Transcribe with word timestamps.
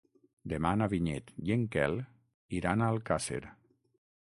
Demà 0.53 0.71
na 0.81 0.87
Vinyet 0.93 1.29
i 1.49 1.53
en 1.57 1.67
Quel 1.77 1.99
iran 2.61 2.81
a 2.87 2.91
Alcàsser. 2.97 3.41